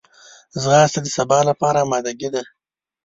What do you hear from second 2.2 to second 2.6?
ده